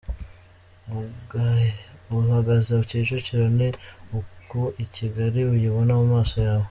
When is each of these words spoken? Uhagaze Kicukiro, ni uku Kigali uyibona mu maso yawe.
Uhagaze 2.19 2.71
Kicukiro, 2.89 3.45
ni 3.57 3.67
uku 4.19 4.59
Kigali 4.95 5.39
uyibona 5.53 5.91
mu 6.01 6.07
maso 6.15 6.35
yawe. 6.47 6.59